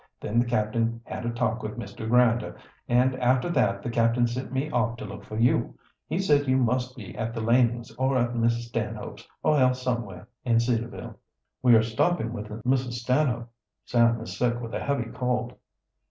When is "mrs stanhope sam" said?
12.65-14.19